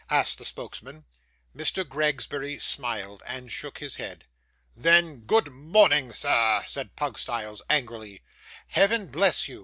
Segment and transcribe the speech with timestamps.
[0.09, 1.05] asked the spokesman.
[1.55, 1.87] Mr.
[1.87, 4.25] Gregsbury smiled, and shook his head.
[4.75, 8.23] 'Then, good morning, sir,' said Pugstyles, angrily.
[8.69, 9.59] 'Heaven bless you!